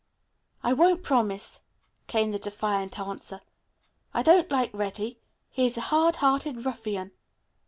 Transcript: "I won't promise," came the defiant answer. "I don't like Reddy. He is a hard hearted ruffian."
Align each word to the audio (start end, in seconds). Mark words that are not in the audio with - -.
"I 0.63 0.73
won't 0.73 1.03
promise," 1.03 1.61
came 2.07 2.31
the 2.31 2.39
defiant 2.39 2.97
answer. 2.97 3.41
"I 4.15 4.23
don't 4.23 4.49
like 4.49 4.73
Reddy. 4.73 5.19
He 5.51 5.67
is 5.67 5.77
a 5.77 5.81
hard 5.93 6.15
hearted 6.15 6.65
ruffian." 6.65 7.11